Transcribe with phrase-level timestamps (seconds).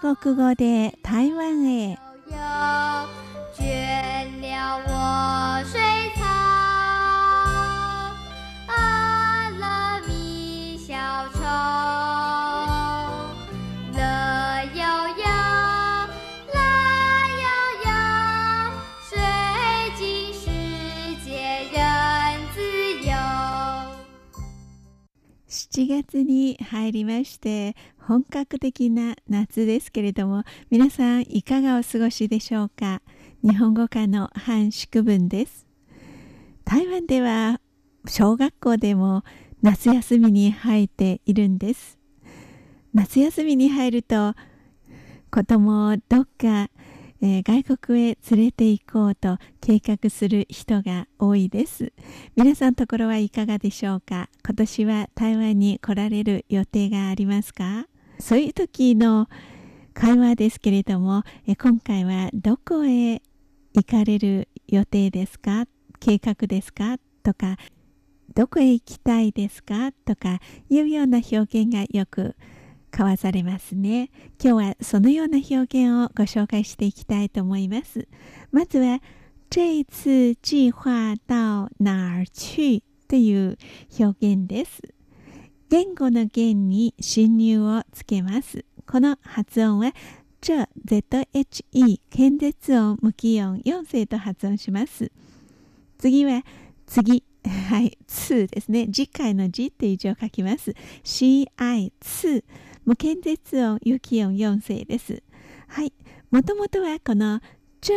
[0.00, 1.98] 国語で台湾へ
[25.46, 27.76] ，7月に入りまして
[28.10, 33.02] 本格的な夏ですけれども皆さんいかがお過ごしでしょうか？
[33.44, 35.64] 日本語科の半宿文です。
[36.64, 37.60] 台湾では
[38.08, 39.22] 小学校でも
[39.62, 42.00] 夏休みに入っているんです。
[42.92, 44.34] 夏休みに入ると
[45.30, 46.68] 子供をどっか、
[47.22, 51.92] えー外国へ連れて行こうと計画する人が多いです。
[52.34, 54.28] 皆さんところはいかがでしょうか？
[54.44, 57.86] 今年は台湾に来られる予定がありますか？
[58.20, 59.28] そういう時の
[59.94, 63.22] 会話ですけれどもえ今回はどこへ
[63.74, 65.66] 行かれる予定ですか？
[65.98, 66.98] 計画ですか？
[67.22, 67.56] とか
[68.34, 69.92] どこへ行きたいですか？
[70.04, 72.36] とかいうような表現がよく
[72.92, 74.10] 交わされますね。
[74.42, 78.08] 今日はそのような表現をご紹介していきたいと思います。
[78.50, 79.00] まずは
[79.48, 82.82] 这次计划到哪儿去？
[83.08, 83.58] という
[83.98, 84.82] 表現です。
[85.70, 88.64] 言語の言に侵入をつけます。
[88.88, 89.94] この発音は、
[90.40, 95.12] 这 ZHE 検絶音無気音4声と発音します。
[95.96, 96.42] 次は、
[96.86, 97.22] 次。
[97.70, 98.88] はい、2ですね。
[98.92, 100.74] 次回の字っていう字を書きます。
[101.04, 102.44] CI、2。
[102.84, 105.22] 無検絶音、有気音4声です。
[105.68, 105.92] はい。
[106.32, 107.40] もともとはこの、
[107.80, 107.94] 这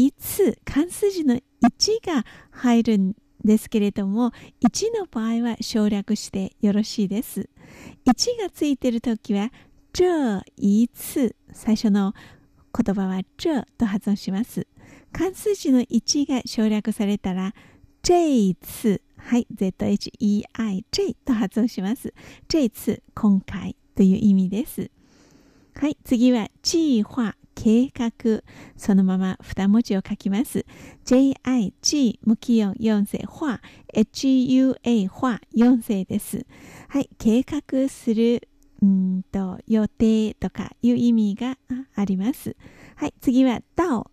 [0.00, 1.42] いつ関数字の1
[2.04, 3.14] が入るん
[3.44, 4.32] ですけれども
[4.64, 7.48] 1の場合は省略してよろしいです。
[8.06, 9.52] 1がついているときは
[9.92, 12.14] 这一次最初の
[12.74, 14.66] 言葉は这と発音します。
[15.12, 17.54] 関数字の1が省略されたら
[18.02, 22.14] 这一次はい ZHEI 这と発音します。
[22.48, 24.90] 这一次今回という意味です。
[25.74, 28.42] はい次は計划計画
[28.76, 30.64] そのまま二文字を書きます。
[31.04, 33.60] JIG 無気音4声、は
[33.94, 36.46] HUA は4声です。
[36.88, 38.48] はい、計画する
[38.82, 41.56] うんと予定とかいう意味が
[41.94, 42.56] あります。
[42.96, 44.10] はい、次は到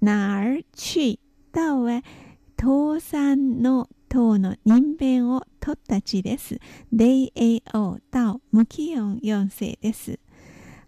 [0.00, 1.20] 哪儿去
[1.52, 2.02] 到は
[2.58, 6.58] 倒産の等の人弁を取った地です。
[6.92, 10.18] DAO 到無気音4声です。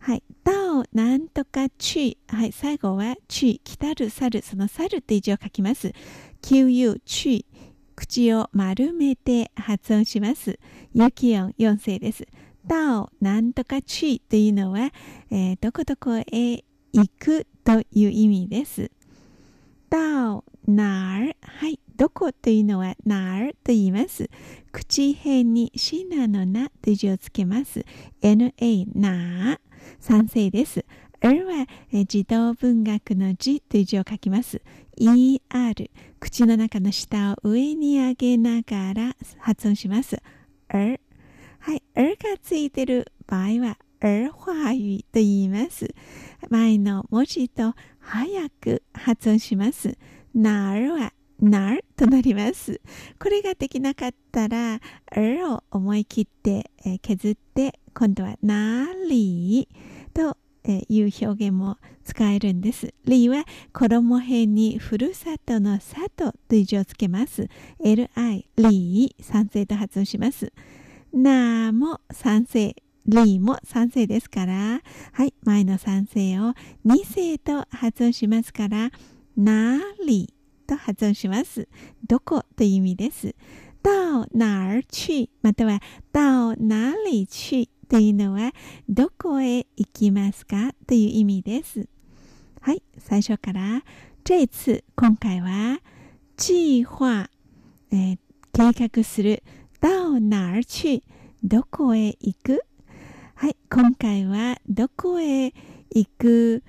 [0.01, 0.23] はい。
[0.45, 2.17] 到なんとかち。
[2.27, 2.53] はい。
[2.53, 3.61] 最後はち。
[3.63, 4.43] 来たる、去る。
[4.43, 5.93] その去るっていう字を書きます。
[6.43, 7.45] QU、ち。
[7.95, 10.59] 口を丸めて発音します。
[10.95, 12.27] 有気音4声です。
[12.65, 14.91] 到なんとかちというのは、
[15.31, 16.25] えーどこどこへ
[16.93, 18.91] 行くという意味です。
[19.91, 21.79] 到哪儿はい。
[21.97, 24.31] どこというのは哪儿と言います。
[24.73, 27.85] 口辺にシナのなという字をつけます。
[28.23, 29.70] NA なー。
[29.99, 30.85] 賛成です。
[31.21, 34.63] er はえ児童文学の字という字を書きます。
[34.99, 40.23] er 口の中の下を上に上げながら発音します。
[40.69, 41.01] er
[41.59, 45.95] はい、er がついてる場合は er 話語と言います。
[46.49, 49.97] 前の文字と早く発音します。
[50.35, 52.81] なるはなるとなります。
[53.19, 54.81] これができなかったら
[55.15, 56.71] er を思い切って
[57.03, 59.69] 削って今度はなり
[60.15, 62.93] とえいう表現も使えるんです。
[63.05, 67.49] りは衣辺にふるさとの里という字をつけます。
[67.81, 68.09] li、
[68.57, 70.53] り賛成と発音します。
[71.13, 78.91] なも賛成、りも賛成ですから、はい、前の賛成を二声と発音しますから、
[79.37, 80.33] なり
[80.67, 81.69] と発音します。
[82.07, 83.35] どこという意味です。
[83.83, 85.31] 到哪儿去？
[85.43, 85.81] または
[86.13, 87.69] 到哪里去？
[87.91, 88.53] というのは
[88.89, 90.73] どこへ行きますか？
[90.87, 91.89] という意味です。
[92.61, 93.83] はい、最初から。
[94.23, 95.81] 这次今回は
[96.37, 97.29] 計划、
[97.91, 98.19] えー
[98.53, 99.43] 計画する。
[99.83, 101.03] 到哪儿去？
[101.43, 102.63] どこへ行く？
[103.35, 105.53] はい、今回はどこへ
[105.91, 106.63] 行く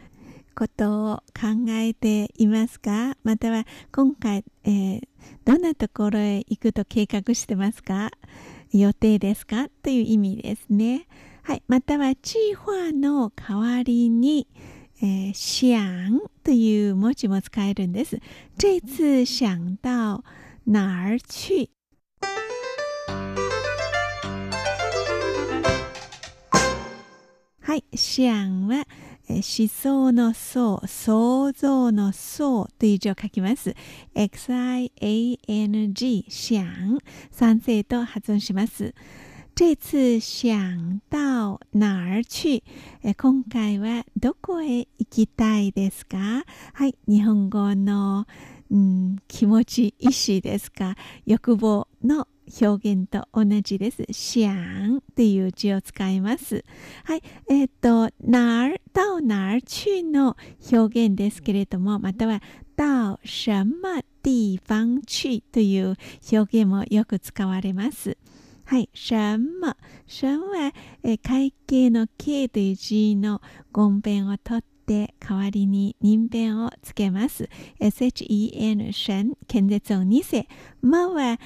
[0.56, 3.16] ことを考えていますか？
[3.24, 5.02] または今回、えー
[5.46, 8.10] どんなところへ行くと計画してますか？
[8.72, 9.70] 予定ですか？
[9.84, 11.08] という意味ですね。
[11.44, 14.48] はい、またはチーファーの代わりに、
[15.02, 18.20] えー、想という文字も使えるんです。
[18.58, 20.24] 这次想到
[20.66, 21.70] 哪儿去？
[27.64, 28.88] ははい想は
[29.30, 33.76] 思想の想、想像の想という字を書きます。
[34.16, 34.90] x-i-a-n-g
[36.28, 37.00] 想、
[37.30, 38.96] 賛成と発音します。
[39.54, 42.64] 这次想到哪儿去？
[43.16, 46.44] 今回はどこへ行きたいですか？
[46.74, 48.26] はい、日本語の、
[48.72, 50.96] うん、気持ち、意志ですか？
[51.28, 52.28] 欲望の
[52.60, 54.04] 表現と同じです。
[54.12, 56.64] 想っていう字を使います。
[57.06, 57.24] はい。
[57.50, 60.36] えっ、ー、と、哪儿到哪儿去の
[60.72, 62.42] 表現ですけれども、または
[62.76, 65.96] 到什么地方去という
[66.32, 68.18] 表現もよく使われます。
[68.66, 68.90] はい。
[68.94, 69.76] 什么。
[70.08, 73.42] 什は、え会計の計という字の
[73.76, 77.50] 言弁を取って代わりに人弁をつけます。
[77.80, 80.48] shen、shen、検絶を2世。
[80.82, 81.38] まは、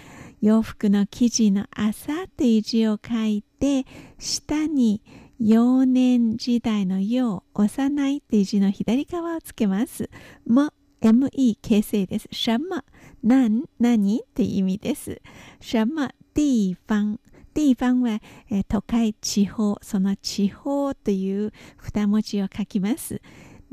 [0.46, 3.84] 洋服の生地の朝という字を書いて、
[4.20, 5.02] 下に
[5.40, 10.08] 幼年時代の幼、幼いという字の左側をつけます。
[10.46, 10.70] も、
[11.02, 12.30] me 形成です。
[12.32, 12.84] 什么、
[13.24, 15.20] 何、何という意味です。
[15.60, 17.18] 什么地方。
[17.56, 18.22] 地方は、
[18.52, 23.20] えー、都会、地方、その地方という二文字を書きます。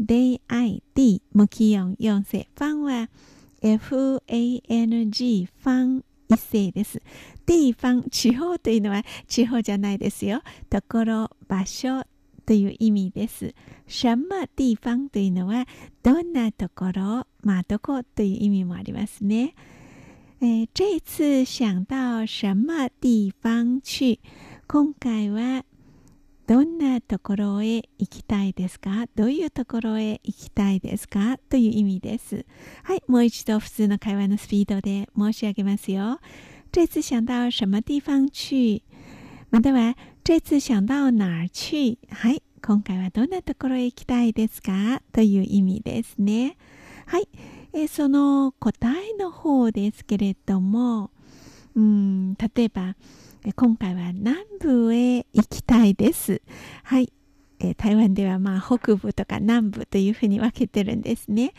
[0.00, 2.48] DID 無気音4世。
[2.56, 3.10] ファンは
[3.60, 6.04] FANG ファン
[6.34, 7.00] 一世です。
[7.46, 10.43] 地方、地方というのは地方じゃないですよ。
[10.70, 12.05] ところ、場所
[12.44, 13.55] という意味です。
[13.87, 15.67] 什么地方というのは
[16.02, 19.55] どんなところ、まあどこという意味もありますね。
[20.40, 24.19] えー、这次想到什么地方去？
[24.67, 25.64] 今回は
[26.92, 29.06] なところへ行きたいですか？
[29.14, 31.38] どういうところへ行きたいですか？
[31.48, 32.44] という意味です。
[32.84, 36.20] はい、もう一度普通の会話のスピードで申し上げますよ。
[36.70, 38.82] 这次想到什么地方去？
[39.50, 41.98] または、这次想到哪儿去？
[42.10, 45.02] はい、今回はどんなところへ行きたいですか？
[45.12, 46.58] という意味ですね。
[47.06, 47.28] はい、
[47.72, 51.10] えその答えの方ですけれども、
[51.74, 52.96] うん、例えば、
[53.50, 56.42] 今回は南部へ行きたいです。
[56.84, 57.12] はい。
[57.58, 61.52] え台湾ではまあ北部とか南部というふうに分けてるんですね。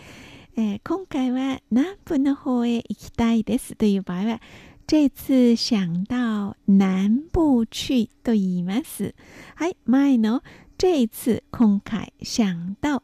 [0.55, 4.41] えー、今回は南部の方へ行きたいですという場合は、
[4.87, 9.13] 这次想到南部去と言います。
[9.55, 9.75] はい。
[9.85, 10.41] 前の
[10.77, 13.03] 这次今回想到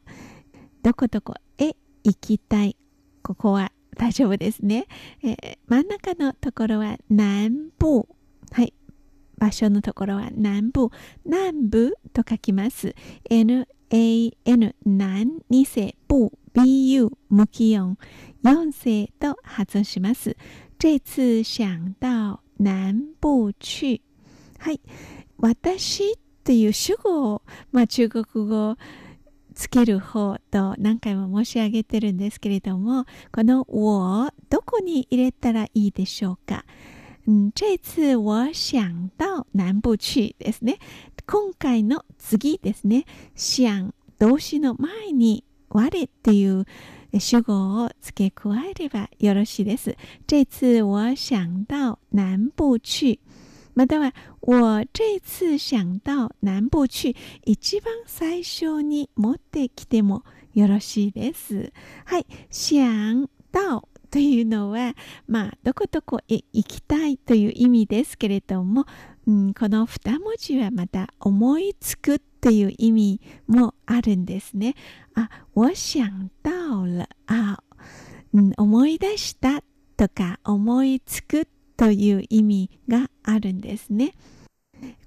[0.84, 1.76] どこどこへ
[2.06, 2.78] 行きたい。
[3.24, 4.88] ここは大丈夫ですね。
[5.22, 8.08] えー、真ん中のところは南部。
[8.52, 8.74] はい。
[9.38, 10.90] 場所のところは南部。
[11.26, 12.96] 南部と書きます。
[13.30, 17.98] n-a-n 南二世部 bu 無気音
[18.44, 20.36] 四世と発音します。
[20.78, 24.02] 这次想到南部去。
[24.58, 24.82] はい。
[25.38, 27.42] 私という主語を、
[27.72, 28.76] まあ、中国語
[29.54, 36.66] つける方と何回も申し上げてるんですけれども、この「を」どこに入れたらいいでしょうか？
[37.30, 40.80] 嗯、这次我想到南部去ですね。
[41.28, 43.06] 今回の次ですね。
[43.36, 46.66] 想動詞の前に我っていう
[47.20, 49.96] 主語を付け加えればよろしいです。
[50.26, 53.20] 这次我想到南部去。
[53.76, 54.12] または、
[54.42, 57.16] 我这次想到南部去。
[57.46, 60.24] 一番最初に持ってきても
[60.56, 61.72] よろしいです。
[62.06, 62.26] はい。
[62.50, 64.96] 想到というのは、
[65.28, 68.86] まあ、どこどこへ行きたいという意味ですけれども、
[69.28, 74.76] うん、この2文字はまた思いつくという意味もあるんですね。
[75.16, 77.08] あ、我想到了。
[77.28, 77.62] あ、
[78.34, 79.62] うん、思い出した
[79.98, 81.48] とか思いつく
[81.78, 84.14] という意味があるんですね。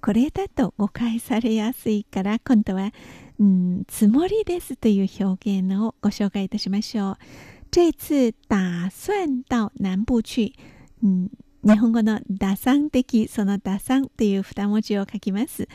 [0.03, 2.93] これだと誤解されやすいから今度は、
[3.39, 7.17] うん、つもりですという表現をご紹介いたしましょう。
[7.73, 10.53] 这次打算到南部去。
[11.03, 11.31] うん、
[11.65, 15.67] 日本語の打算的、その打算という二文字を書きます。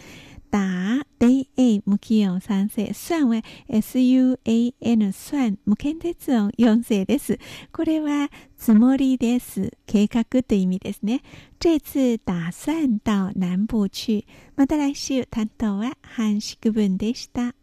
[0.51, 2.93] 打、で、a、無気音三世。
[2.93, 7.39] 算は suan、算、無検鉄音四世です。
[7.71, 9.73] これは、つもりです。
[9.87, 11.23] 計画という意味ですね。
[11.57, 14.23] 这次打算到南部去。
[14.55, 17.56] また来週、担当は半宿文でした。